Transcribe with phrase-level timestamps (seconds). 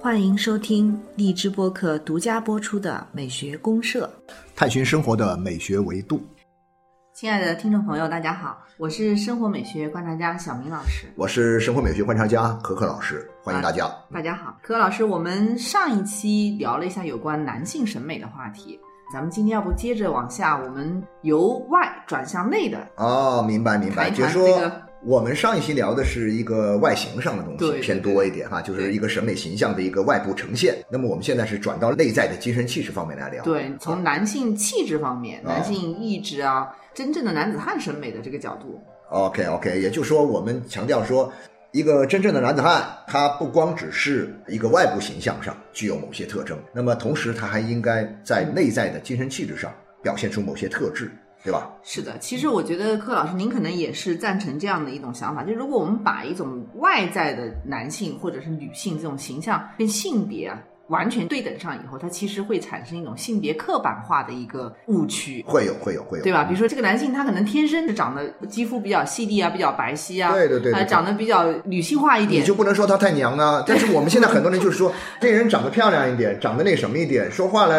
[0.00, 4.10] 欢迎收听荔枝播客独家播出的《美学公社》，
[4.56, 6.20] 探寻生活的美学维度。
[7.12, 13.90] 亲爱的听众朋友，大家好，我是生活美学观察家小明老师，我是生活美学观察家可可老师，欢迎大家。
[14.10, 18.78] 大家好，可可老师，我们上一期聊了一下有关男性审美的话题，
[19.10, 24.70] 咱们今天要不接着往下，我们由外转向内的哦，明白明白，就是说
[25.02, 30.74] 我们上一期聊的是一个外形上的东西偏多一点哈，就是一个审美形象的一个外部呈现。
[30.90, 33.42] 那么我们现在是转到内在的精神气质方面来聊。
[33.42, 38.78] 对，从男性气质方面、啊男性意志啊，真正的男子汉审美的这个角度
[39.10, 41.32] ，OK OK，也就是说我们强调说。
[41.78, 51.08] 一个真正的男子汉，他不光只是一个外部形象上具有某些特征，那么同时他还应该在内在的精神气质上表现出某些特质，
[51.44, 51.70] 对吧？
[51.84, 65.44] 是的，其实我觉得柯老师您可能也是赞成这样的一种想法，就如果我们把一种外在的男性或者是女性这种形象跟性别啊完全对等上以后，它其实会产生一种性别刻板化的一个误区。
[65.46, 66.44] 会有会有会有，对吧？
[66.44, 73.62] 比如说这个男性，他可能天生是长得肌肤比较细腻啊，比较白皙啊，对对对长得比较女性化一点，你就不能说他太娘啊。
[73.68, 77.74] 但是我们现在很多人就是说，这人长得漂亮一点，长得那什么一点，说话呢，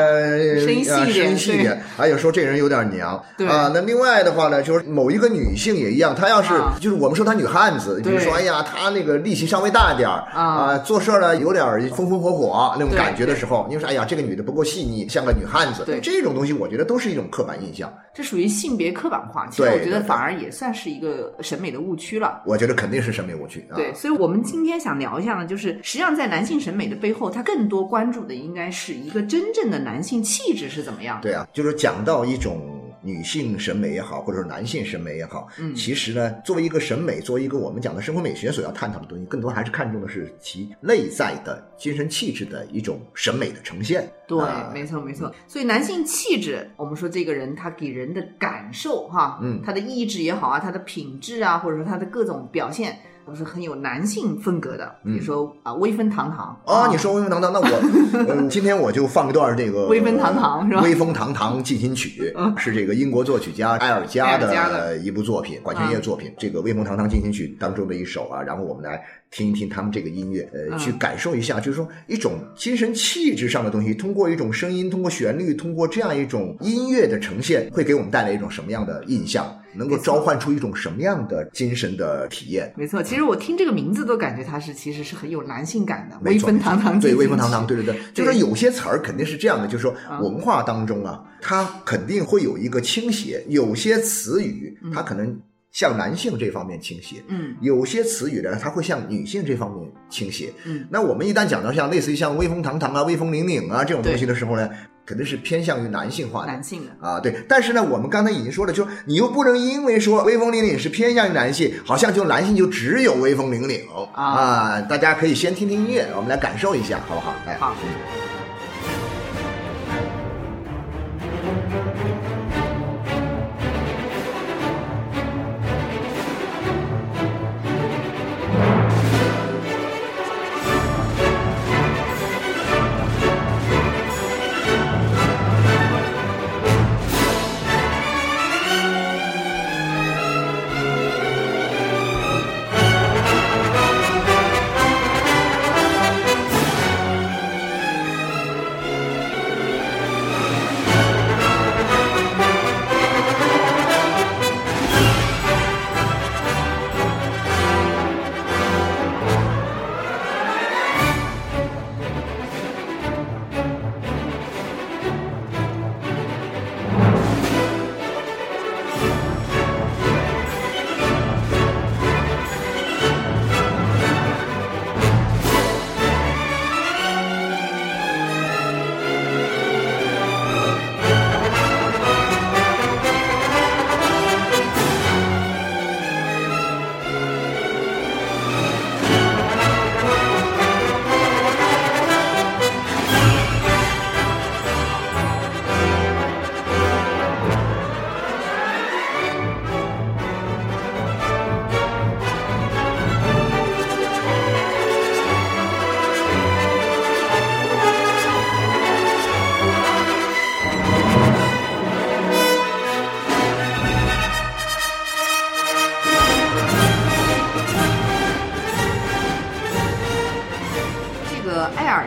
[0.60, 3.22] 声音细一点呃声音细一点，还有说这人有点娘。
[3.38, 15.84] 对啊，那另外的话呢，就是某一个女性也一样，她要是啊就是我们说她女汉子，比如说哎呀，她那个力气稍微大一点儿啊做事儿呢有点风风火火那种对感觉的时候，你就说哎呀，这个女的不够细腻，像个女汉子。
[15.86, 19.48] 对这种东西我觉得都是一种刻板印象，这属于性别刻板化。
[19.48, 22.44] 其实我觉得反而也算是一个审美的误区了。
[22.46, 23.76] 我觉得肯定是审美误区啊。
[23.76, 31.24] 对，所以我们今天想聊一下呢，就是实际上在男性审美的背后，他更多关注的应该是一个真正的男性气质是怎么样的。
[31.24, 32.69] 对啊，就是讲到一种
[33.02, 44.10] 女性审美也好，或者是男性审美也好，嗯其实呢，作为一个审美，作为一个我们讲的生活美学所要探讨的东西，更多还是看重的是其内在的精神气质的一种审美的呈现。
[44.28, 45.34] 对，啊没错没错。
[45.48, 52.98] 所以男性气质，我们说这个人他给人的感受哈，嗯他的意志也好啊，他的品质啊，或者说他的各种表现，
[53.30, 54.96] 都是很有男性风格的。
[55.04, 57.68] 比如说啊，威风堂堂啊你说威风堂堂，那我，
[58.28, 66.34] 嗯，今天我就放一段这个威风堂堂是吧威风堂堂进行曲嗯是这个英国作曲家埃尔加的一部作品，管弦乐作品。
[66.38, 79.56] 这个威风堂堂进行曲当中的一首啊，然后我们来听一听他们这个音乐，呃，嗯去感受一下，就是说一种精神气质上的东西，通过一种声音，通过旋律，通过这样一种音乐的呈现，会给我们带来一种什么样的印象？
[79.76, 82.74] 能够召唤出一种什么样的精神的体验？
[82.76, 95.40] 没错，其实我听这个名字都感觉它是其实是很有男性感的，威风堂堂对，威风堂堂，曲对对对，就是说有些词儿肯定是这样的，就是说文化当中啊，它肯定会有一个倾斜，有些词语它可能
[95.72, 100.52] 向男性这方面倾斜，嗯有些词语呢，它会向女性这方面倾斜。
[100.66, 104.68] 嗯，那我们一旦讲到像类似于像威风堂堂啊、威风凛凛啊这种东西的时候呢，
[105.06, 106.52] 肯定是偏向于男性化的。
[106.52, 107.08] 男性的。
[107.08, 113.82] 啊，对，但是呢，我们刚才已经说了，就是你又不能因为说威风凛凛是偏向于男性，好像就男性就只有威风凛凛
[114.14, 117.36] 啊大家可以先听听音乐，我们来感受一下，好不好？
[117.46, 117.76] 哎，好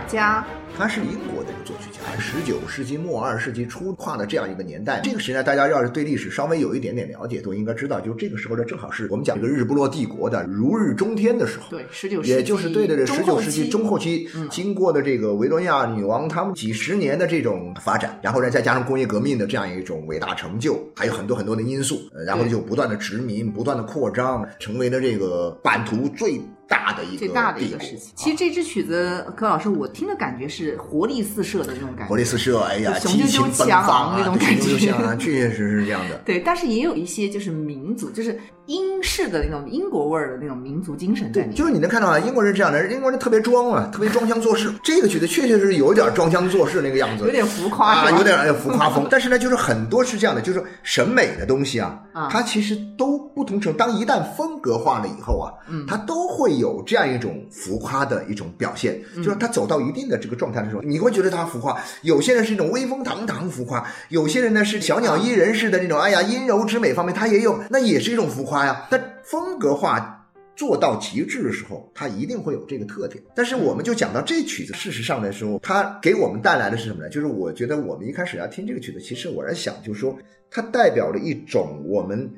[0.09, 0.45] 家。
[0.75, 5.03] 他是英国的一个作曲家，十九世纪末二十世纪初跨的这样一个年代。
[5.05, 11.67] 这个时代，大家要是对历史稍微有一点点了解，都应该知道，就这个时候呢，正好是我们讲这个日不落帝国的如日中天的时候。
[11.69, 26.41] 对，十九世纪，也就是对的，这，十九世纪中后期，经过的这个维多利亚女王他们几十年的这种发展，然后呢，再加上工业革命的这样一种伟大成就，还有很多很多的因素，然后就不断的殖民，不断的扩张，成为了这个版图最。
[26.73, 34.79] 大的一个最大的一个事情，其实这支曲子，柯老师，我听的感觉是活力四射的那种感觉，活力四射，哎呀，雄赳赳气昂昂那种感觉，确
[35.19, 36.17] 确实实是这样的。
[36.25, 41.57] 对，但是也有一些就是民族，就是英式的那种英国味儿的那种民族精神在里面。
[41.57, 44.73] 就是你能看到啊，英国人这样的，英国人特别装啊，特别装腔作势。
[44.83, 49.07] 这个曲子确确实实有点装腔作势那个样子，有点浮夸，啊，有点浮夸风。
[49.11, 53.73] 但是呢，就是很多是这样的，就是审美的东西啊，它其实都不同程。
[53.75, 57.33] 当一旦风格化了以后啊，嗯，它都会有这样一种。
[57.51, 61.77] 浮夸的一种表现，就是它走到一定的这个状态的时候，你会觉得它浮夸。
[62.03, 68.87] 有些人是一种威风堂堂浮夸，有些人呢是小鸟依人似的那种，哎呀，阴柔之美方面它也有，那也是一种浮夸呀。
[68.91, 70.12] 但风格化
[70.57, 73.23] 做到极致的时候，它一定会有这个特点。
[73.35, 77.09] 但是我们就讲到这曲子，事实上的时候，它给我们带来的是什么呢？
[77.09, 80.17] 就是我觉得我们一开始要听这个曲子，其实我在想，就是说
[80.51, 82.31] 它代表了一种我们。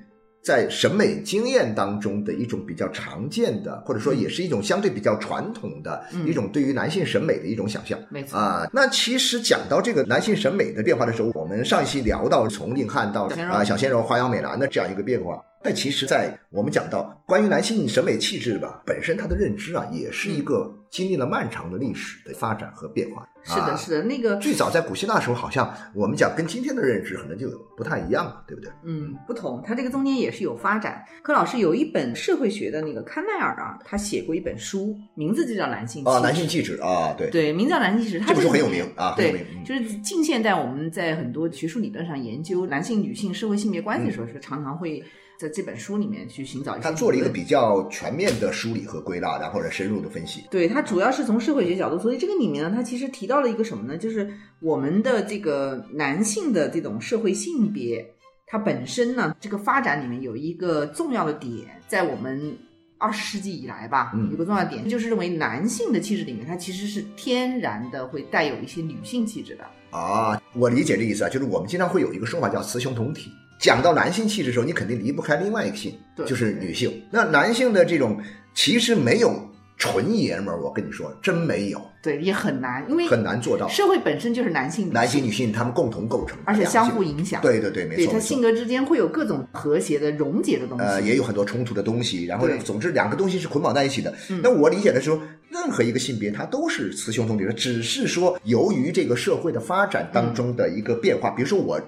[0.44, 8.68] 在审美经验当中的一种比较常见的，或者说也是一种相对比较传统的一种对于男性审美的一种想象，没错啊。
[8.70, 15.42] 那其实讲到这个男性审美的变化的时候，我们上一期聊到从硬汉到啊小鲜肉、花样美男的这样一个变化。
[15.64, 23.26] 但其实，在我们讲到关于男性审美气质吧，本身他的认知啊，也是一个经历了漫长的历史的发展和变化。
[23.42, 28.70] 是的，是的，那个最早在古希腊时候，好像我们讲跟今天的认知可能就不太一样了，对不对？
[28.84, 31.02] 嗯，不同，它这个中间也是有发展。
[31.22, 45.02] 柯老师有一本社会学的那个康奈尔啊，他写过一本书，名字就叫《男性啊，男性气质啊，对对，名叫《男性气质》，这本书很有名啊，对，就是近现代我们在很多学术理论上研究男性、女性社会性别关系的时候，是常常会。
[45.38, 50.44] 在这本书里面去寻找一些，他做了一个比较全面的梳理和归纳，然后呢深入的分析。
[50.50, 53.98] 对他主要是从社会学角度，所以这个里面呢，他其实提到了一个什么呢？
[53.98, 58.06] 就是我们的这个男性的这种社会性别，
[58.46, 62.56] 它本身呢，这个发展里面有一个重要的点，在我们
[62.98, 69.64] 二十世纪以来吧，有个重要点就是认为男性的气质里面，它其实是天然的会带有一些女性气质的。
[69.90, 73.30] 啊，我理解这意思啊，就是我们经常会有一个说法叫雌雄同体。
[73.58, 75.94] 讲到男性气质的时候，你肯定离不开另外一个性，
[76.26, 77.02] 就是女性。
[77.10, 78.18] 那男性的这种
[78.54, 79.34] 其实没有
[79.78, 81.80] 纯爷们儿，我跟你说，真没有。
[82.02, 83.66] 对，也很难，因为很难做到。
[83.66, 87.40] 社会本身就是男性、男性、女性，他们共同构成，而且相互影响。
[87.40, 88.04] 对对对，没错。
[88.04, 90.84] 对他性格之间会有各种和谐的溶解的东西。
[90.84, 92.26] 呃，也有很多冲突的东西。
[92.26, 94.12] 然后，总之两个东西是捆绑在一起的。
[94.42, 95.18] 那我理解的时候，
[95.48, 101.80] 任何一个性别它都是雌雄同体的，只是说由于这个社会的发展当中的一个变化，比如说我。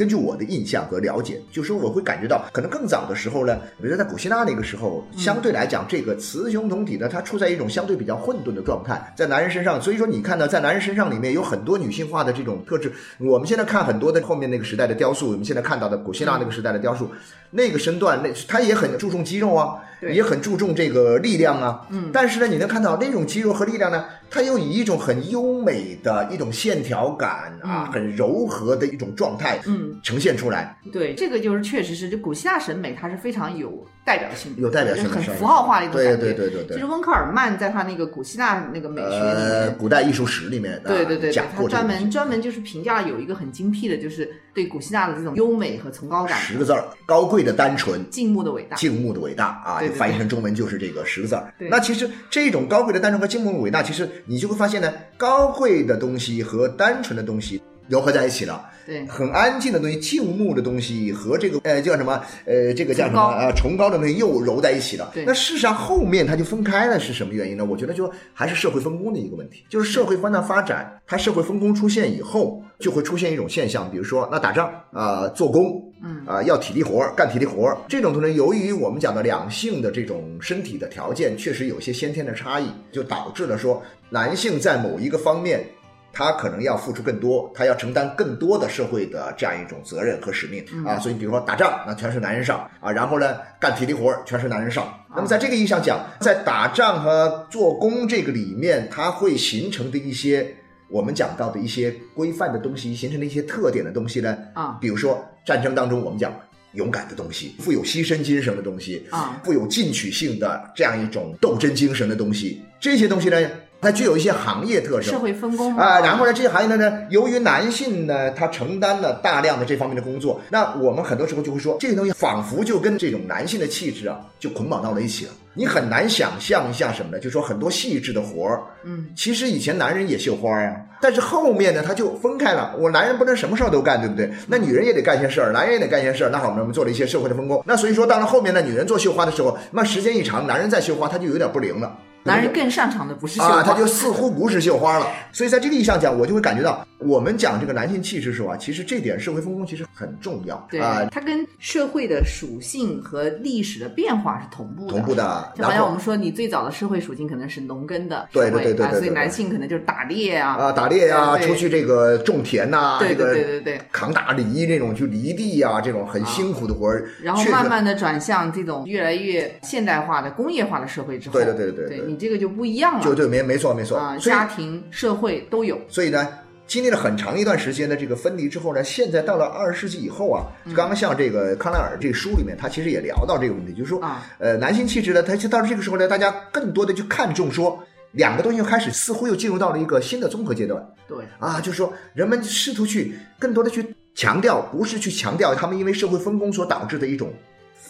[0.00, 12.90] 根据我的印象和了解，就是我会感觉到，可能更早的时候呢，比如说在古希腊那个时候，相对来讲，这个雌雄同体呢，它处在一种相对比较混沌的状态，在男人身上，所以说你看到在男人身上里面有很多女性化的这种特质。
[13.18, 17.10] 我们现在看很多的后面那个时代的雕塑，我们现在看到的古希腊那个时代的雕塑，
[17.50, 19.76] 那个身段，那他也很注重肌肉啊，
[20.12, 21.86] 也很注重这个力量啊。
[21.90, 29.60] 嗯，但是呢，你能看到那种肌肉和力量呢，它又以一种很优美的一种线条感啊，很柔和的一种状态。
[29.66, 29.98] 嗯。
[30.02, 36.16] 呈现出来，对这个就是确实是，就古希腊审美它是非常有代表性的，有代表性，很符号化的一种感觉。
[36.16, 46.38] 对对对对就是温克尔曼在他那个古希腊那个美学呃古代艺术史里面，对对对，他专门专门就是评价有一个很精辟的，就是对古希腊的这种优美和崇高感。
[46.38, 48.76] 十个字儿：高贵的单纯，静穆的伟大。
[48.76, 51.52] 静穆的伟大啊，翻译成中文就是这个十个字儿。
[51.58, 57.62] 那其实这种高贵的单纯和静穆的伟大，其实你就会发现呢，高贵的东西和单纯的东西。
[57.90, 65.12] 糅合在一起了，对，很安静的东西，静穆的东西和这个呃叫什么呃这个叫什么啊崇高的东西又揉在一起了。
[65.26, 67.64] 那事实上后面它就分开了，是什么原因呢？
[67.64, 76.20] 我觉得就还是社会分工的一个问题，就是社会不断发展，它社会分工出现以后，就会出现一种现象，比如说那打仗啊做工，嗯。
[76.26, 85.64] 啊要体力活干体力活这种东西，由于我们讲的两性的这种身体的条件确实有些先天的差异，就导致了说男性在某一个方面。
[86.12, 94.92] 他可能要付出更多，他要承担更多的社会的这样一种责任和使命啊，所以比如说打仗，那全是男人上啊，然后呢干体力活全是男人上。
[95.14, 100.54] 那么在这个意义上讲，在打仗和做工这个里面，它会形成的一些
[100.88, 106.32] 我们讲到的一些规范的东西，形成的一些特点的东西呢啊，比如说战争当中我们讲
[106.72, 113.36] 勇敢的东西，富有牺牲精神的东西啊，富有进取性的这样一种斗争精神的东西，这些东西呢。
[113.80, 115.10] 它具有一些行业特征。
[115.10, 125.32] 社会分工嘛啊，然后呢，这些行业呢，由于男性呢，他承担了大量的这方面的工作，那我们很多时候就会说，这个东西仿佛就跟这种男性的气质啊，就捆绑到了一起了。
[125.54, 127.18] 你很难想象一下什么呢？
[127.18, 132.72] 就说很多细致的活儿，嗯，其实以前男人也绣花呀，但是后面呢，他就分开了。
[132.78, 134.30] 我男人不能什么事儿都干，对不对？
[134.46, 136.30] 那女人也得干些事儿，男人也得干些事儿。
[136.30, 137.60] 那好，我们做了一些社会的分工。
[137.66, 141.98] 那所以说，到了后面呢，女人做绣花的时候，那时间一长，男人再绣花，他就有点不灵了。
[142.22, 145.06] 男人更擅长的不是绣花，啊，他就似乎不是绣花了。
[145.32, 154.92] 所以在这个意义上讲，我就会感觉到，我们讲这个男性气质的时候啊，其实这点社会分工其实很重要对啊，，它跟社会的属性和历史的变化是同步的。
[154.92, 155.52] 同步的。
[155.56, 163.80] 就好像我们说，你最早的社会属性可能是农耕的对对对对啊所以男性可能就是打猎啊，啊，打猎啊、出去这个种田呐、对对这个对对对。
[163.92, 173.96] 扛大犁这种去犁地啊、这种很辛苦的活儿，然后慢慢的转向这种越来越现代化的工业化的社会之后，对对对对对对你这个就不一样了，就对，没没错没错。
[173.96, 176.26] 啊，家庭、社会都有，所以呢，
[176.66, 187.82] 经历了很长一段时间的这个分离之后呢，现在到了二十世纪以后啊，嗯刚刚像这个康奈尔这个书里面，他其实也聊到这个问题，就是说，啊呃，男性气质呢，他就到了这个时候呢，大家更多的就看重说。
[188.12, 197.32] 两个东西又开始似乎又进入到了一个新的综合阶段对，啊，就是说人们试图去更多的去强调，不是去强调他们因为社会分工所导致的一种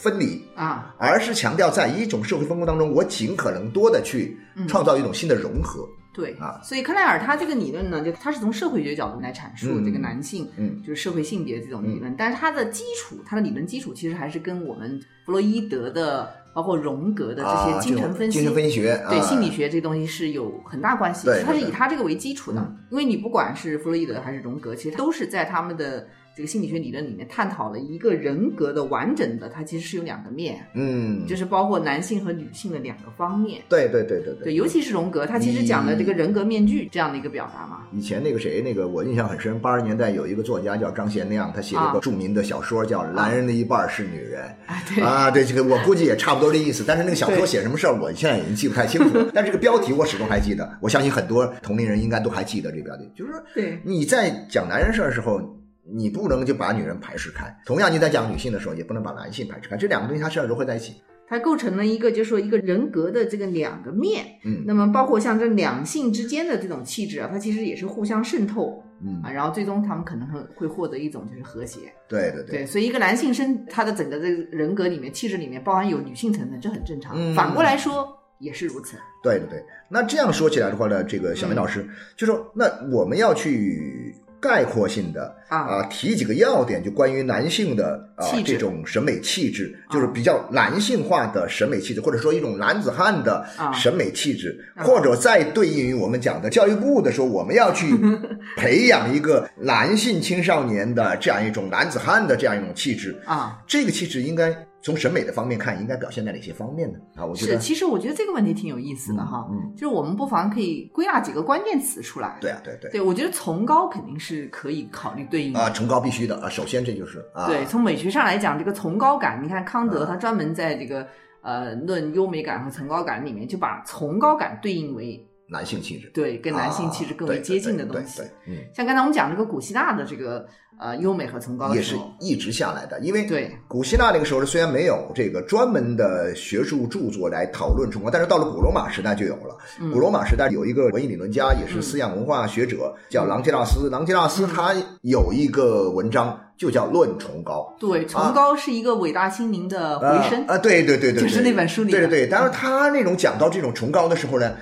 [0.01, 5.87] 分离，啊，而是强调在一种社会分工当中，我尽可能多的去创造一种新的融合。
[6.13, 10.81] 对啊，所以克莱尔他这个理论呢，就他是从社会学角度来阐述嗯这个男性，嗯。
[10.83, 19.09] 就是社会性别这种理论，但是他的基础，他的理论基础其实还是跟我们弗洛伊德的，包括荣格的这啊些精神分析、精神分析学啊。
[19.09, 21.27] 对心理学这东西是有很大关系。
[21.27, 22.61] 对他是以他这个为基础的。
[22.61, 26.09] 嗯，因为你不管是弗洛伊德还是荣格，其实都是在他们的
[26.41, 33.61] 这个心理学理论里面探讨了一个人格的完整的，它其实是有两个面，嗯，就是包括男性和女性的两个方面。
[33.69, 37.83] 对对对对对，尤其是荣格，他其实讲的这个人格面具这样的一个表达嘛。
[37.93, 44.43] 以前那个谁，那个我印象很深，八十年代有一个作家叫张贤亮，他写了一个著名的小说叫《男人的一半是女人》
[44.73, 46.83] 啊，对，啊，对这个我估计也差不多这意思。
[46.87, 49.31] 但是那个小说写什么事儿，我现在已经记不太清楚了。
[49.35, 55.60] 但这个标题我始终还记得，我相信很多同龄人应该都还记得这个标题，就是说对，你在讲男人事儿的时候，
[55.93, 59.77] 你不能就把女人排斥开；同样你在讲女性的时候，也不能把男性排斥开。
[59.77, 61.03] 这两个东西它是要融合在一起。
[61.29, 64.25] 它构成了一个，就是说一个人格的这个两个面。
[64.45, 71.93] 嗯那么包括像这两性之间的这种气质啊，它其实也是互相渗透嗯啊，，然后最终他们可能会会获得一种就是和谐。
[72.09, 77.13] 对对对，对，所以一个男性身他的整个这个人格里面气质里面包含有女性成分，这很正常。
[77.15, 78.09] 嗯反过来说
[78.41, 78.97] 也是如此。
[79.23, 85.59] 对对对，那这样说起来的话呢，这个小梅老师、就说，那我们要去概括性的啊。
[85.59, 93.73] 啊提几个要点，就关于男性的啊这种审美气质，就是比较男性化的审美气质，或者说一种男子汉的啊。
[93.73, 94.85] 审美气质，啊。
[94.85, 97.87] 或者再对应于我们讲的教育部的说，我们要去
[98.57, 106.99] 培养一个男性青少年的这样一种男子汉的这样一种气质，啊，这个气质应该从审美的方面看，应该表现在哪些方面呢？
[107.17, 112.39] 啊，我觉是，其实我觉得这个问题挺有意思的哈，嗯就是我们不妨可以归纳几个关键词出来。
[112.41, 112.91] 对啊，对对。
[112.91, 116.49] 对，我觉得崇高肯定是可以考虑对应的啊，崇高必须的啊。
[116.49, 121.07] 首先这就是啊，对，从美学上来讲，这个崇高感，你看康德啊他专门在这个
[121.43, 128.23] 呃论优美感和崇高感里面，就把崇高感对应为男性气质对跟男性气质更为接近的东西。
[128.23, 130.47] 啊对对对对像刚才我们讲这个古希腊的这个
[130.79, 132.99] 呃优美和崇高嗯，也是一直下来的。
[133.01, 139.57] 因为对古希腊那个时候呢，虽然没有这个专门的学术著作来讨论崇高，但是到了古罗马时代就有了。
[139.81, 143.91] 嗯古罗马时代有一个文艺理论家，也是思想文化学者，叫朗基纳斯。
[143.91, 147.75] 朗基纳斯他有一个文章就叫《论崇高》。
[147.81, 150.47] 对，崇高是一个伟大心灵的回声。
[150.47, 154.57] 啊，对对对对，就是那本书里对对对，当然他那种讲到这种崇高的时候呢，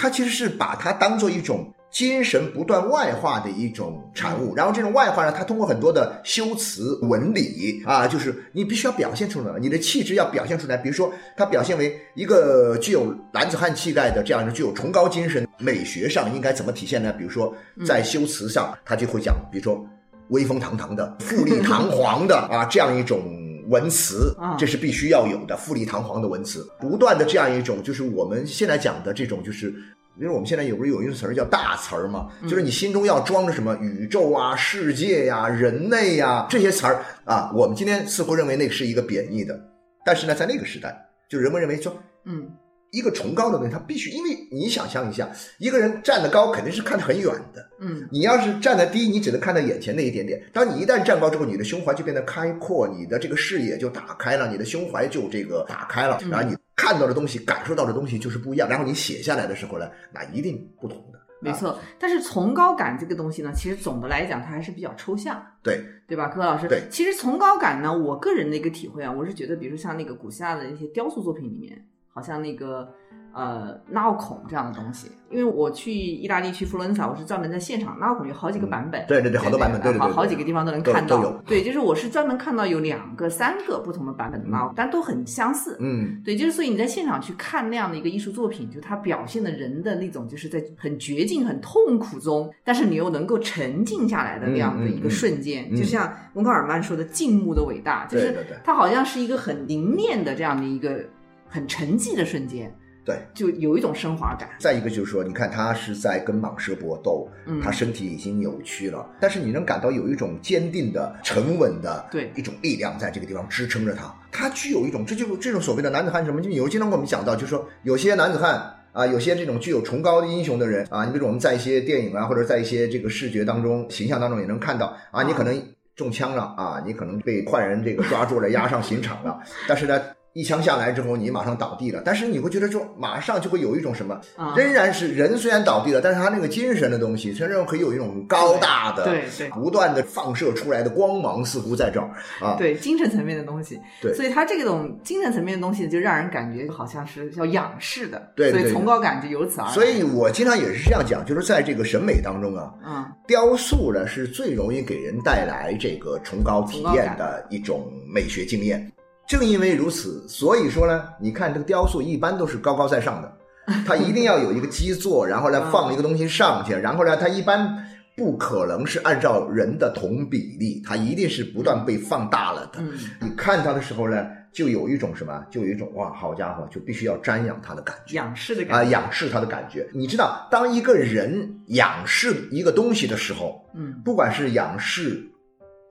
[0.00, 10.74] 他其实是把它当做一种精神不断外化的一种产嗯物，然后这种外化呢，它通过很多的修辞文理啊，就是你必须要表现出来，你的气质要表现出来。
[10.74, 17.12] 比如说，它表现为一个具有男子汉气概的这样一个具有崇高精神，美学上应该怎么体现呢？
[17.18, 19.84] 比如说嗯在修辞上，他就会讲，比如说
[20.28, 23.20] 威风堂堂的、富丽堂皇的啊这样一种。
[23.70, 29.72] 文词啊，这是必须要有的，富丽堂皇的文词，不断的这样一种，就是我们现在讲的这种，就是
[30.18, 39.58] 因为我们现在有不是有一个词儿叫大词儿嘛，就是你心中要装着什么宇宙啊、世界呀、人类呀这些词儿啊，我们今天似乎认为那个是一个贬义的，
[40.04, 41.96] 但是呢，在那个时代，就人们认为说
[42.26, 42.50] 嗯，
[42.90, 45.28] 一个崇高的东西，它必须，因为你想象一下，
[45.58, 50.42] 一个人站得高肯定是看得很远的，嗯，你要是站得低，你只能看到眼前那一点点。
[50.52, 58.68] 当你一旦站高之后，你的胸怀就变得开阔，你的这个视野就打开了，你的胸怀就这个打开了，然后你看到的东西、感受到的东西就是不一样。
[58.68, 61.18] 然后你写下来的时候呢，那一定不同的。
[61.18, 66.68] 啊，没错，但是崇高感这个东西呢，其实总的来讲它还是比较抽象，对，对吧，柯老师？
[66.68, 71.82] 对其实崇高感呢，我个人的一个体会啊，我是觉得，比如说像那个古希腊的那些雕塑作品里面，
[72.20, 72.86] 好像那个
[73.32, 101.02] 呃纳奥孔这样的东西，因为我去意大利去佛罗伦萨，我是专门在现场，纳奥孔有好几个版本，对对对好多版本对对对对好好几个地方都能看到，对，就是我是专门看到有两个、三个不同的版本的纳奥孔，但都很相似，嗯，对，就是所以你在现场去看那样的一个艺术作品，就它表现的人的那种，就是在很绝境、很痛苦中，但是你又能够沉静下来的那样的一个瞬间，就像温克尔曼说的“静穆的伟大”，就是它好像是一个很凝练的这样的一个
[101.50, 102.72] 很沉寂的瞬间，
[103.04, 103.18] 对。
[103.34, 104.48] 就有一种升华感。
[104.58, 114.14] 再一个就是说，你看他是在跟蟒蛇搏斗，嗯他身体已经扭曲了，但是你能感到有一种坚定的、沉稳的，对一种力量在这个地方支撑着他。
[114.30, 116.40] 他具有一种，这就是这种所谓的男子汉什么？
[116.40, 118.76] 就有经常跟我们讲到，就是说有些男子汉。
[118.92, 125.62] 啊，有些这种具有崇高的英雄的人啊，你比如我们在一些电影啊，或者在一些这个视觉当中、形象当中也能看到啊，你可能
[125.94, 129.38] 中枪了啊，你可能被坏人这个抓住了，押上刑场了，
[129.68, 142.10] 但是呢，一枪下来之后，你马上倒地了，但是你会觉得说，马上就会有一种什么，啊仍然是人虽然倒地了，但是他那个精神的东西，仍然可以有一种高大的、对对不断的放射出来的光芒，似乎在这儿
[142.40, 149.72] 啊，对精神层面的东西，对所以他这种精神层面的东西，就让人感觉好像是要仰视的，对所以崇高感就由此而来。
[149.72, 158.90] 所以我经常也是这样讲，就是在这个审美当中啊，嗯，雕塑呢是最容易给人带来这个崇高体验的一种美学经验。
[159.30, 163.32] 正因为如此，所以说呢，你看这个雕塑一般都是高高在上的，
[163.86, 172.80] 它一定要有一个基座，然后呢放一个东西上去，然后呢它一般不可能是按照人的同比例，它一定是不断被放大了的。
[172.80, 178.16] 嗯你看它的时候呢，就有一种什么，就有一种哇，好家伙，就必须要瞻仰它的感觉。
[178.16, 178.90] 仰视的啊，感觉。
[178.90, 179.88] 仰视它的感觉。
[179.94, 185.24] 你知道，当一个人仰视一个东西的时候，嗯不管是仰视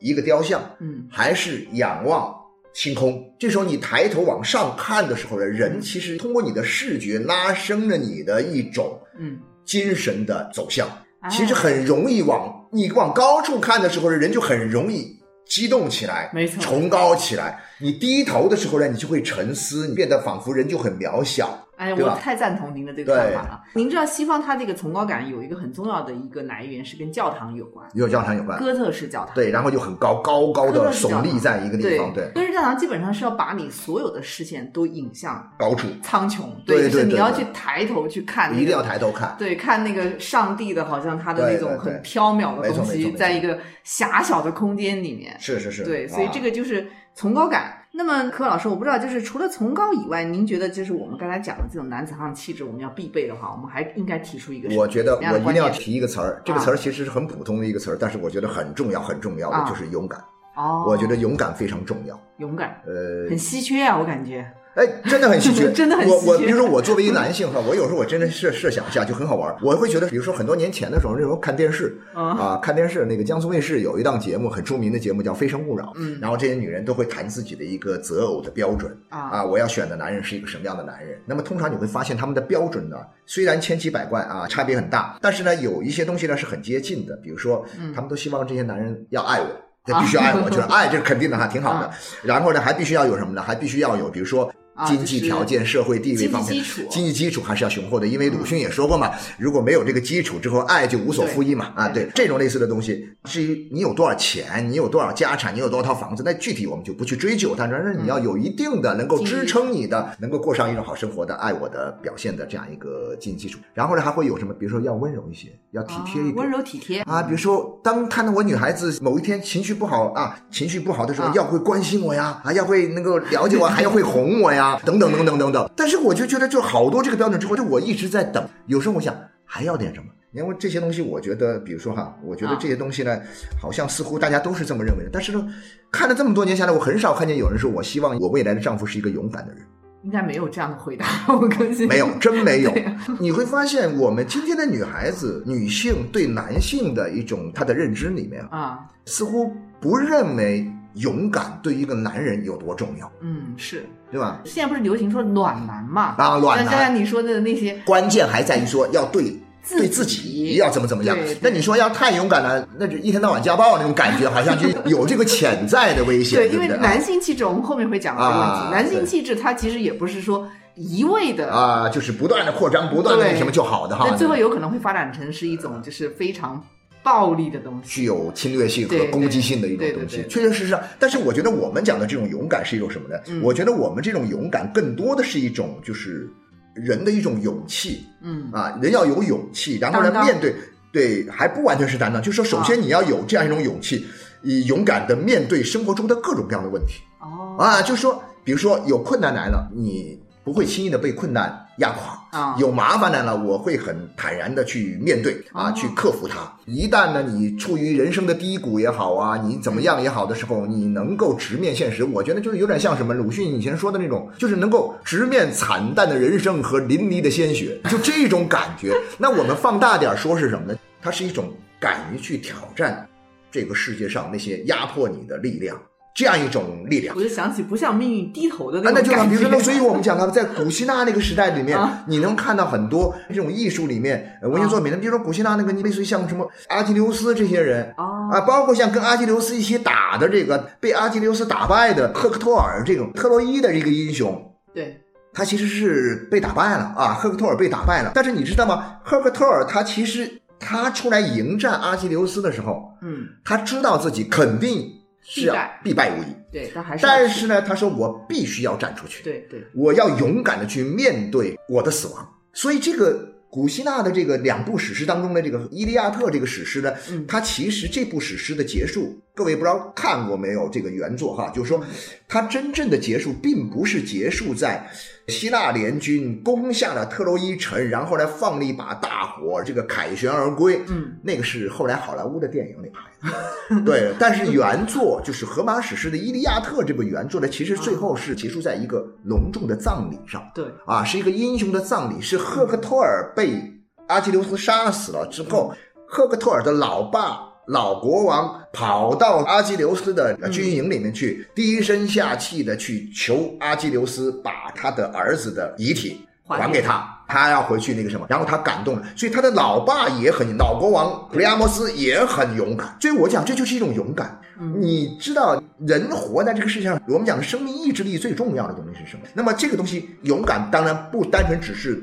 [0.02, 2.36] 一个雕像，嗯还是仰望
[2.74, 10.88] 星空，这时候你抬头往上看的时候呢，人其实通过你的视觉拉升了你的一种嗯，精神的走向，
[11.22, 15.18] 哎其实很容易往你往高处看的时候呢，人就很容易。
[15.46, 17.60] 激动起来，没错崇高起来。
[17.80, 21.68] 你低头的时候呢，你就会沉思，你变得仿佛人就很渺小。
[21.80, 23.64] 哎，我太赞同您的这个看法了。
[23.74, 29.34] 您知道西方它这个崇高感有一个很重要的一个来源是跟教堂有关，有教堂有关，哥特式教堂。
[29.34, 39.34] 对，然后就很高，高高的耸立在一个地方，对，哥特式教堂基本上是要把你所有的视线都引向高处，苍穹，对就是你对对对要去抬头去看、那个，一定要抬头看。
[39.40, 45.34] 对，看那个上帝的，好像他的那种很缥缈的东西，在一个狭小的空间里面。
[45.40, 47.79] 是是是，对，所以啊这个就是崇高感。
[47.92, 60.24] 那么柯老师，我不知道，就是除了崇高以外，您觉得就是我们刚才讲的这种男子汉气质，我们要必备的话，我们还应该提出一个什么我觉得我一定要提一个词儿，这个词儿其实是很普通的一个词儿，但是我觉得很重要，很重要啊的就是勇敢。
[60.56, 62.20] 哦，我觉得勇敢非常重要。
[62.38, 64.46] 勇敢呃很，稀缺啊，我感觉。
[64.76, 72.30] 哎，真的很稀缺，真的很稀缺我我比如说我作为一个男性哈，我有时候我真的设设想一下就很好玩儿，我会觉得，比如说很多年前的时候，那时候看电视嗯。
[72.38, 76.18] 啊，看电视那个江苏卫视有一档节目很著名的节目叫《非诚勿扰》，嗯。
[76.22, 79.20] 然后这些女人都会谈自己的一个择偶的标准啊。
[79.20, 81.20] 啊，我要选的男人是一个什么样的男人？
[81.26, 87.92] 那么通常你会发现他们的标准呢，虽然千奇百怪啊，差别很大，但是呢，有一些东西呢是很接近的，比如说，嗯。
[87.94, 89.48] 他们都希望这些男人要爱我。
[89.48, 91.92] 他必须爱我，就是爱，这是肯定的哈，挺好的啊。
[92.24, 93.42] 然后呢，还必须要有什么呢？
[93.42, 98.08] 还必须要有，比如说啊经济条件、社会地位方面，经济基础还是要雄厚的。
[98.08, 101.74] 因为鲁迅也说过嘛，如果没有这个基础之后，爱就无所附依嘛。
[101.76, 107.56] 啊，对对，这种类似的东西，至于你有多少钱，你有多少家产，你有多少套房子，那具体我们就不去追究。
[107.58, 113.60] 但是你要有一定的能够支撑你的，能够过上一种好生活的、爱我的表现的这样一个经济基础。
[113.74, 114.54] 然后呢，还会有什么？
[114.54, 125.72] 比如说要温柔一些，要体贴一点，啊温柔体贴啊，比如说，当看到我女孩子某一天情绪不好啊，情绪不好的时候，啊要会关心我呀，啊，要会能够了解我，还要会哄我呀，等等等等等等。
[125.76, 128.48] 但是我就觉得，就好多这个标准之后，就我一直在等。
[128.66, 133.20] 有时候我想还要点什么，因为这些东西，我觉得，比如说哈，我觉得这些东西呢，
[133.62, 135.10] 好像似乎大家都是这么认为的。
[135.12, 135.48] 但是呢，
[135.92, 139.62] 看了这么多年下来，我很少看见有人说我希望我未来的丈夫是一个勇敢的人。
[140.02, 142.74] 应该没有这样的回答，我更新没有，真没有。
[143.20, 149.52] 你会发现，我们今天的女孩子、女性对男性的一种她的认知里面，啊，似乎
[149.82, 153.86] 不认为勇敢对于一个男人有多重要，嗯，是。
[154.12, 154.40] 对吧？
[154.44, 156.16] 现在不是流行说暖男嘛？
[156.18, 159.38] 啊暖男像像你说的那些关键还在于说要对。
[159.62, 161.16] 自对自己己要怎么怎么样？
[161.42, 166.54] 那你说要太勇敢了，那就一天到晚家暴那种感觉，好像就 有这个潜在的危险，对，对？
[166.56, 168.56] 因为男性气质，我们后面会讲到这个问题。
[168.66, 176.64] 啊男性气质，它其实也不是说一味的啊，就是不断的扩张，不断的对什么就好的哈那，最后有可能会发展成是一种就是非常
[177.04, 177.90] 暴力的东西。
[177.90, 180.82] 具有侵略性和攻击性的一种东西，确确实实啊。
[181.00, 183.16] 但是我觉得我们讲的这种勇敢是一种什么呢？
[183.28, 186.30] 嗯我觉得我们这种勇敢更多的是一种就是
[186.74, 190.54] 人的一种勇气嗯啊，人要有勇气，然后呢担当面对
[190.92, 194.06] 对，还不完全是担当，就是说首先你要有这样一种勇气，
[194.42, 197.02] 以勇敢的面对生活中的各种各样的问题。
[197.22, 202.18] 哦啊，就是说，比如说有困难来了，你不会轻易的被困难压垮。
[202.32, 206.38] 啊有麻烦的呢，我会很坦然的去面对啊，哦去克服它。
[206.66, 218.94] 一旦呢，你处于人生的低谷也好啊，你怎么样也好的时候，你能够直面现实，我觉得就是有点像什么鲁迅以前说的那种，就是能够直面惨淡的人生和淋漓的鲜血，就这种感觉。
[219.18, 220.78] 那我们放大点说是什么呢？
[221.02, 223.08] 它是一种敢于去挑战
[223.52, 225.76] 这个世界上那些压迫你的力量，
[226.20, 227.24] 这样一种力量我。
[227.24, 229.38] 就想起不向命运低头的啊，那就那种感觉。
[229.38, 245.00] 比如说，所以我们讲到，在古希腊那个时代里面啊，你能看到很多这种艺术里面呃文学作品的，比如说古希腊那个，你类似于像什么阿基琉斯这些人哦啊，包括像跟阿基琉斯一起打的这个被阿基琉斯打败的赫克托尔这种特洛伊的这个英雄，对
[245.32, 248.12] 他其实是被打败了啊，赫克托尔被打败了。
[248.14, 248.98] 但是你知道吗？
[249.04, 259.24] 赫克托尔他其实他出来迎战阿基琉斯的时候，嗯他知道自己肯定是要必败无疑，对，但还是但是呢，他说我必须要站出去。
[259.24, 262.36] 对对我要勇敢的去面对我的死亡。
[262.54, 271.50] 所以这个古希腊的这个两部史诗当中的这个《伊利亚特》这个史诗呢，嗯它其实这部史诗的结束，各位不知道看过没有这个原作哈？
[271.50, 271.84] 就是说，
[272.28, 274.90] 它真正的结束并不是结束在
[275.30, 280.82] 希腊联军攻下了特洛伊城，然后呢放了一把大火，这个凯旋而归。
[280.88, 283.30] 嗯，那个是后来好莱坞的电影里拍
[283.78, 283.82] 的。
[283.86, 290.42] 对，但是原作就是荷马史诗的《伊利亚特》这部原作呢，其实最后是结束在一个隆重的葬礼上。
[290.56, 293.62] 对啊，是一个英雄的葬礼，是赫克托尔被
[294.08, 295.74] 阿基琉斯杀死了之后，
[296.08, 297.49] 赫克托尔的老爸。
[297.70, 314.42] 老国王跑到阿基琉斯的军营里面去，低声下气的去求阿基琉斯把他的儿子的遗体还给他，他要回去那个什么，然后他感动了，所以他的老爸也很，老国王普利阿摩斯也很勇敢，所以我讲这就是一种勇敢。
[314.60, 319.24] 嗯你知道，人活在这个世界上，我们讲的生命意志力最重要的东西是什么？
[319.34, 322.02] 那么这个东西，勇敢当然不单纯只是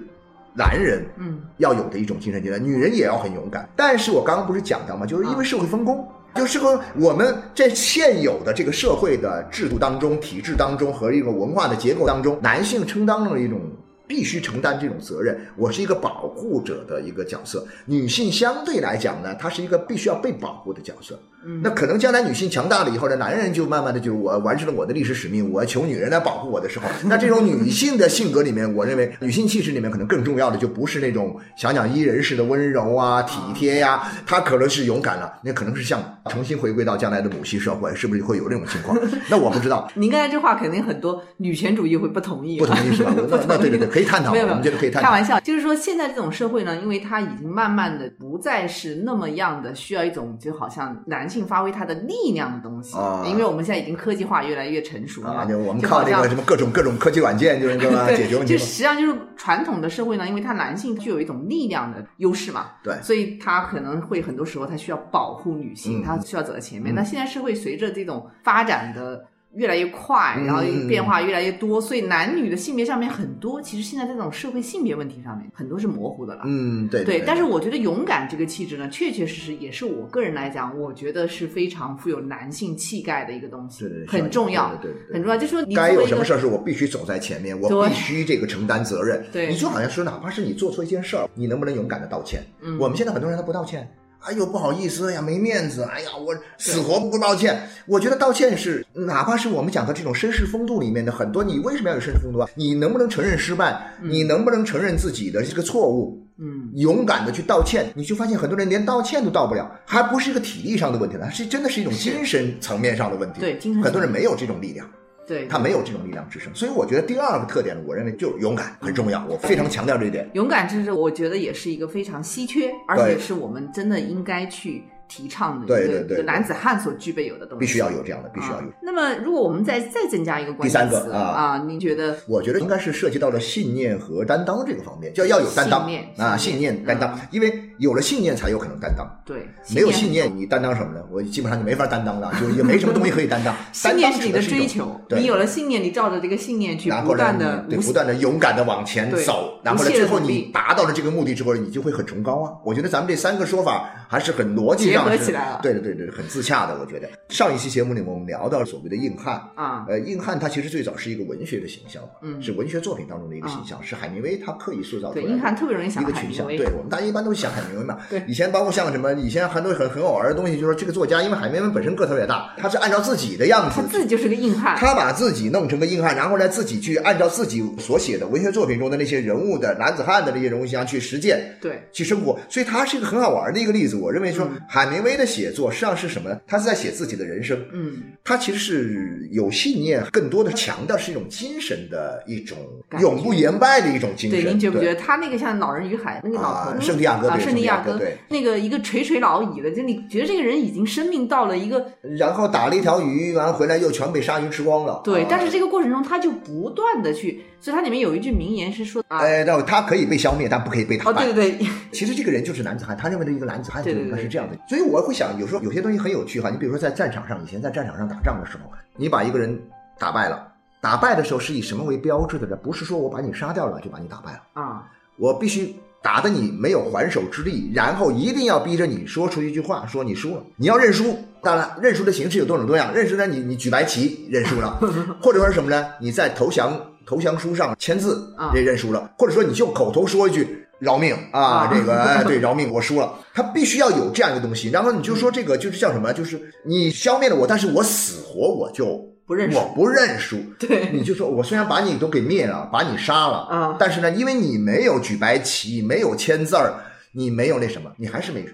[0.57, 3.69] 男人嗯要有的一种精神阶段，女人也要很勇敢。
[3.77, 5.05] 但是我刚刚不是讲到吗？
[5.05, 6.07] 就是因为社会分工。
[6.35, 13.59] 就是说，我们在现有的这个社会的制度当中、体制当中和一个文化的结构当中，男性承担了一种
[14.07, 15.35] 必须承担这种责任。
[15.57, 21.19] 我是一个保护者的一个角色，女性相对来讲呢，她是一个必须要被保护的角色。
[21.47, 38.99] 嗯，那可能将来女性强大了以后呢，男人就慢慢的就我完成了我的历史使命，我求女人来保护我的时候， 那这种女性的性格里面，我认为女性气质里面可能更重要的就不是那种想讲伊人式的温柔啊、体贴呀、她可能是勇敢了，那可能是像重新回归到将来的母系社会，是不是会有这种情况？
[39.31, 43.13] 那我不知道，您刚才这话肯定很多女权主义会不同意，不同意是吧？
[43.31, 45.09] 那 那对对对，可以探讨，没有没有我们觉得可以探讨。
[45.09, 58.07] 开玩笑，就是说现在这种社会呢，因为它已经慢慢的不再是那么样的需要一种就好像男性发挥它的力量的东西，啊因为我们现在已经科技化越来越成熟了就我们靠那个什么各种各种科技软件，就是对吧？
[58.13, 58.59] 解决问题就。
[58.59, 66.95] 实际上就是传统的社会呢，因为它男性具有一种力量的优势嘛，对所以他可能会很多时候他需要保护女性，嗯他需要走在前面。
[66.95, 69.27] 嗯那现在社会随着这种发展的。
[69.57, 76.43] 越来越快，嗯然后变化越来越多，所以男女的性别上面很多，其实现在这种社会性别问题上面很多是模糊的了。
[76.45, 85.37] 嗯，对对，但是我觉得勇敢这个气质呢，确确实实也是我个人来讲，我觉得是非常富有男性气概的一个东西，对对对很重要，对对对对很重要。
[85.37, 89.25] 就说你该有什么事儿是我必须走在前面，我必须这个承担责任。
[89.33, 92.43] 对你就好像说，哪怕是你做错一件事儿，你能不能勇敢的道歉？
[92.63, 93.89] 嗯我们现在很多人他不道歉。
[94.27, 95.83] 哎呦，不好意思哎呀，没面子。
[95.85, 97.69] 哎呀，我死活不道歉。
[97.87, 102.51] 我觉得道歉是，哪怕是我们讲的这种绅士风度里面的很多，你为什么要有绅士风度啊？
[102.55, 103.95] 你能不能承认失败？
[104.03, 106.21] 你能不能承认自己的这个错误？
[106.39, 113.41] 嗯，勇敢的去道歉，你就发现很多人连道歉都道不了，还不是一个体力上的问题了，是真的是一种精神层面上的问题。
[113.41, 114.87] 对精神很多人没有这种力量。
[115.27, 120.31] 对，他没有这种力量支撑，所以我觉得第二个特点呢，我认为就是勇敢很重要，我非常强调这一点。
[120.35, 128.69] 勇敢，这是我觉得也是一个非常稀缺，而且是我们真的应该去提倡的对一个男子汉所具备有的东西，必须要有这样的，必须要有。
[128.69, 128.75] 啊。
[128.83, 132.17] 那么，如果我们再再增加一个关第三键词个啊啊，您觉得？
[132.29, 139.07] 我觉得应该是涉及到了信念和担当这个方面，就要有担当信念啊，信信念念担当嗯，因为有了信念才有可能担当。
[139.25, 141.03] 对没有信念，你担当什么呢？
[141.11, 143.55] 我基本上就没法担当了，就也没什么东西可以担当。
[143.73, 152.53] 信念是你的追求，对你有了信念，你照着这个信念去不断的对不断的勇敢的往前走，然后呢，最后你达到了这个目的之后，你就会很崇高啊。
[152.65, 156.79] 我觉得咱们这三个说法还是很逻辑上是对对对对，很自洽的。
[156.79, 165.29] 我觉得上一期节目里我们聊到所谓的硬汉，啊，呃，硬汉他其实最早是一个文学的形象，嗯是文学作品当中的一个形象，是海明威他刻意塑造出来的。
[165.29, 167.99] 对硬汉特别容易想一个群像，海明威对我们大家一般都想海明威嘛。
[168.09, 181.57] 对以前包括像什么，以前很多很很好玩的东西，就是说这个作家，因为海明威本身个头也大，他是按照自己的样子他自己就是个硬汉，他把自己弄成个硬汉，然后呢，自己去按照自己所写的文学作品中的那些人物的男子汉的那些人物形象去实践。
[181.61, 183.97] 对去生活，所以他是一个很好玩的一个例子。
[183.97, 186.41] 我认为说嗯，海明威的写作实际上是什么呢？
[186.47, 192.57] 他是在写自己的人生，嗯，他其实是有信念，更多的强调是一种精神的一种
[193.01, 194.43] 永不言败的一种精神。
[194.43, 201.85] 对，您觉不觉得他那个像《老人与海》那个老头啊，圣地亚哥啊，对圣地亚哥那个一个垂垂老矣的，就你觉得这个人已经生命到了一个
[202.19, 205.01] 然后打了一条鱼，完了回来又全被鲨鱼吃光了。
[205.03, 211.25] 对，啊但是这个过程中他就不断的去，所以它里面有一句名言是说啊，哎，那他可以被消灭，但不可以被打哦，败。
[211.25, 214.57] 对对对，其实这个人就是男子汉，他认为的一个男子汉就应该是这样的。
[214.69, 216.51] 所以我会想，有时候有些东西很有趣哈。
[216.51, 219.59] 你比如说在战场上，以前在战场上打仗的时候，你把一个人
[219.99, 220.47] 打败了，
[220.81, 222.57] 打败的时候是以什么为标志的呢？
[222.57, 231.17] 不是说我把你杀掉了就把你打败了，啊，我必须打得你没有还手之力，然后一定要逼着你说出一句话，说你输了，你要认输。
[231.43, 232.93] 当然，认输的形式有多种多样。
[232.95, 234.79] 认输呢，你你举白旗认输了，
[235.23, 235.87] 或者说是什么呢？
[236.01, 240.63] 你在投降投降书上签字啊，这认输了，或者说你就口头说一句。
[240.79, 241.41] 饶命啊！
[241.41, 243.19] 啊这个 哎，对，饶命，我输了。
[243.33, 246.13] 他必须要有这样一个东西，然后你就说这个就是叫什么？
[246.13, 250.37] 就是你消灭了我，但是我死活我就不认输我不认输。
[250.59, 250.91] 对。
[250.93, 256.75] 你就说我虽然把你都给灭了，把你杀了，嗯但是呢，因为你没有举白旗，没有签字儿，
[257.13, 258.45] 你没有那什么，你还是没，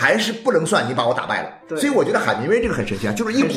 [0.00, 1.50] 还是不能算你把我打败了。
[1.66, 3.48] 对所以我觉得海明威这个很神奇啊，就是一股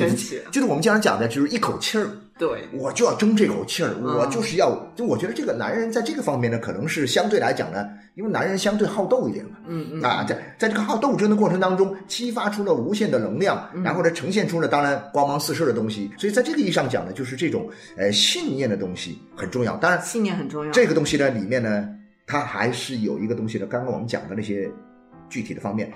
[0.52, 2.10] 就是我们经常讲的，就是一口气儿。
[2.40, 16.10] 对，我就要争这口气儿，嗯我就是要，就我觉得这个男人在这个方面呢，可能是相对来讲呢，因为男人相对好斗一点嘛，嗯嗯啊，在在这个好斗争的过程当中，激发出了无限的能量，嗯然后呢，呈现出了当然光芒四射的东西。
[16.18, 19.78] 所以在这个意义上讲呢，就是这种呃信念的东西很重要。
[19.78, 21.88] 当然，信念很重要，这个东西呢里面呢，
[22.26, 23.68] 它还是有一个东西的。
[23.68, 24.68] 刚刚我们讲的那些
[25.30, 25.92] 具体的方面，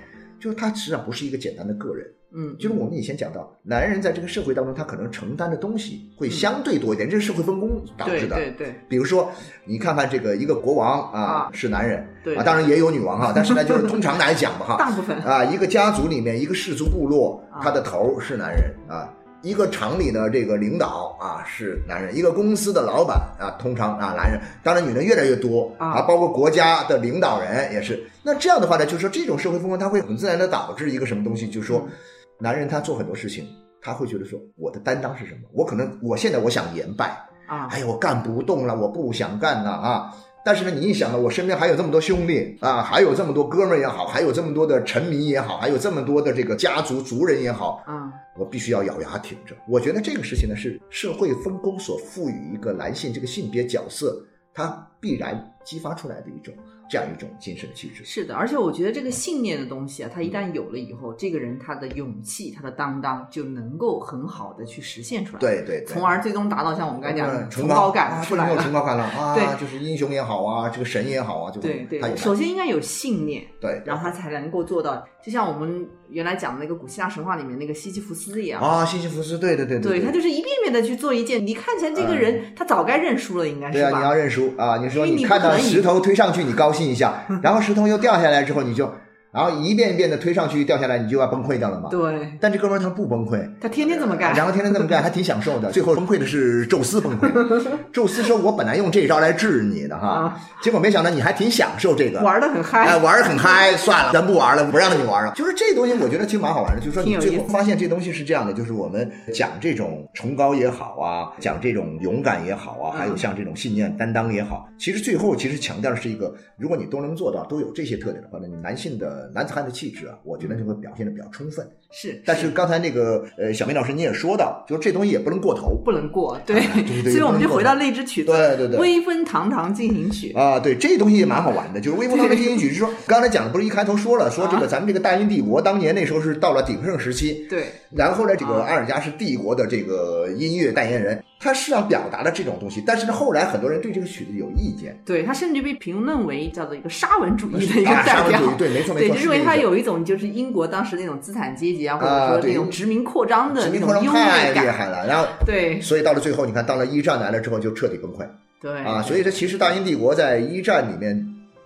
[0.46, 2.06] 就是他实际上不是一个简单的个人。
[2.38, 8.36] 嗯，就是我们以前讲到，男人在这个社会当中，他可能承担的东西会相对多一点，这是社会分工导致的。
[8.36, 9.32] 对对对比如说，
[9.66, 19.10] 你看看这个一个国王啊啊是男人对啊，当然也有女王哈，但是呢，就是通常来讲吧哈， 大部分啊，一个家族里面一个氏族部落啊，他的头是男人啊。
[19.46, 28.04] 一个厂里的这个领导啊是男人，一个公司的老板啊通常啊男人，当然女人越来越多啊包括国家的领导人也是。
[28.24, 31.92] 那这样的话呢，就是说这种社会风光，它会很自然的导致一个什么东西，就是说嗯，
[32.40, 33.48] 男人他做很多事情，
[33.80, 35.42] 他会觉得说我的担当是什么？
[35.54, 40.12] 我可能我现在我想言败，啊，哎呀，我干不动了，我不想干了啊！
[40.46, 49.56] 但是呢，你一想呢，我身边还有这么多兄弟啊，还有这么多哥们儿也好，还有这么多的臣民也好，还有这么多的这个家族族人也好，啊，我必须要咬牙挺着。
[49.68, 56.54] 我觉得这个事情呢，是社会分工所赋予一个男性这个性别角色，它必然激发出来的一种
[56.90, 58.04] 这样一种精神气质。
[58.06, 68.62] 是的，而且我觉得这个信念的东西啊，他一旦有了以后，这个人他的勇气、他的担当就能够很好的去实现出来，，对对对，从而最终达到像我们刚才讲的嗯崇高感啊出来了。
[68.62, 69.46] 崇高感了啊， 对。
[69.60, 73.82] 就是英雄也好啊，这个神也好啊，就对对他，首先应该有信念，对。
[73.86, 78.62] 然后他才能够做到，就像我们原来讲的那个古希腊神话里面那个西西弗斯一样。
[78.62, 83.98] 啊，西西弗斯，对对对对对他就是一遍遍的去做一件，你看起来这个人、他早该认输了，应该是对啊？
[83.98, 84.78] 你要认输啊！
[84.78, 88.94] 你说你看到石头推上去，你高兴一下，然后石头又掉下来之后，你就，
[89.36, 91.90] 然后一遍一遍的推上去掉下来，你就要崩溃掉了嘛。
[91.90, 95.70] 对，但这哥们儿他不崩溃，他天天这么干，然后天天这么干，还挺享受的。
[95.72, 97.30] 最后崩溃的是宙斯崩溃，
[97.92, 102.86] 宙斯说：“我本来用这招来治你的哈啊，结果没想到你还挺享受这个。”玩的很嗨。
[102.86, 105.34] 哎，玩的很嗨，算了，咱不玩了，不让你玩了。
[105.36, 106.80] 就是这东西，我觉得其实蛮好玩的。
[106.80, 121.68] 就是说，你最后发现这东西是这样的，就是我们讲这种崇高也好啊，讲这种勇敢也好啊，嗯还有像这种信念担当也好，其实最后其实强调的是一个，如果你都能做到，都有这些特点的话，那你男性的个男子汉的气质啊，我觉得就会表现的比较充分。
[121.92, 130.34] 是，但是刚才那个呃，小明老师你也说到，就是这东西也不能过头，不能过，对，对对所以我们就回到那支曲子，对对对，威风堂堂进行曲。
[130.34, 141.24] 啊，对，这东西也蛮好玩的，就是威风堂堂进行曲，是说刚才讲的不是一开头说了，说这个咱们这个大英帝国当年那时候是到了鼎盛时期，对，然后呢，这个阿尔加是帝国的这个音乐代言人。
[141.38, 158.26] 他是要表达的这种东西，但是呢，后来很多人对这个曲子有意见，对他甚至被评论为叫做一个沙文主义的一个 代表，对，没错没错，对，就认为他有一种就是英国当时那种资产阶级啊，或者说那种殖民扩张的殖民扩张太厉害了，然后对，所以到了最后，你看到了一战来了之后就彻底崩溃，
[158.60, 158.80] 对。
[158.80, 161.24] 啊，所以这其实大英帝国在一战里面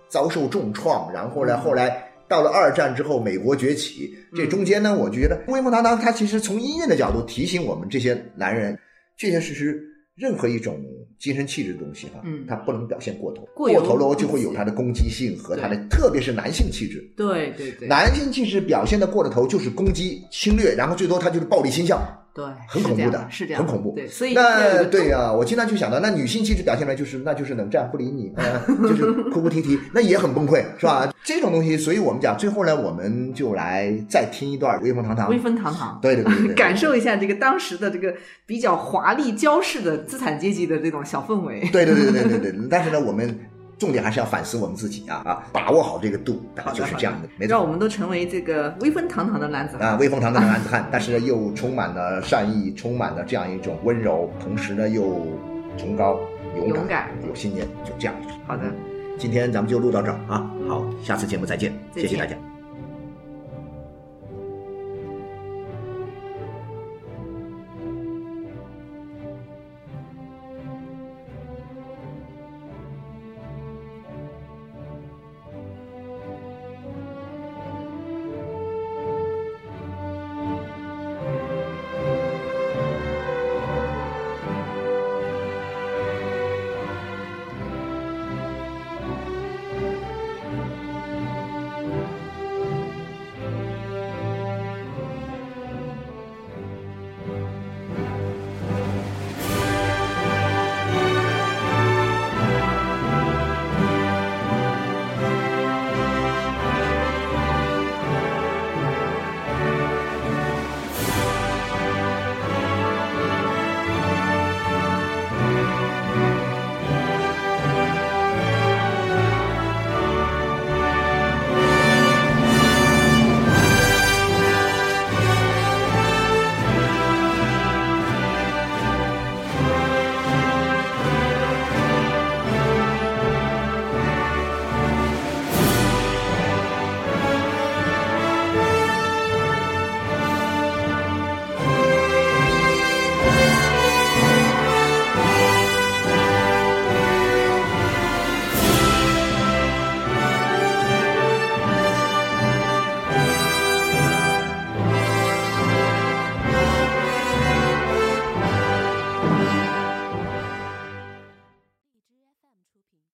[0.08, 8.78] 遭受重创，然后呢，后来到了二战之后，美国崛起，这中间呢，我就觉得威风堂堂，他其实从音乐的角度提醒我们这些男人，
[9.18, 9.86] 确确实实。
[10.16, 10.78] 任何一种
[11.18, 17.00] 精神气质的东西哈，嗯，它不能表现过头，过头了就会有他的攻击性和他的，特别是男性气质。
[17.16, 21.98] 对对对，男性气质表现的过了头就是攻击、侵略，然后最多他就是暴力倾向。
[22.32, 23.92] 对，很恐怖的，是这样，很恐怖。
[23.94, 28.32] 对，所以那对呀，我经常就想到，那女性气质表现出来就是，那就是冷战不理你，
[28.82, 31.12] 就是哭哭啼啼，那也很崩溃，是吧？
[31.24, 38.14] 这种东西，所以我们讲，最后呢，我们就来再听一段威风堂堂，威风堂堂，对对对， 感受一下这个当时的这个
[38.46, 41.60] 比较华丽骄饰的资产阶级的这种小氛围。
[41.72, 43.38] 对对对对对对，但是呢，我们。
[43.80, 46.42] 重点还是要反思我们自己啊啊，把握好这个度，
[46.74, 47.28] 就是这样的。
[47.38, 55.26] 没错让我们都成为这个威风堂堂的男子汉啊，威风堂堂的男子汉，但是又充满了善意，充满了这样一种温柔，同时呢又
[55.78, 56.20] 崇高、
[56.54, 58.14] 勇敢、有信念，就这样。
[58.46, 58.64] 好的，
[59.18, 62.49] 今天咱们就录到这儿啊，好，下次节目再见，谢谢大家。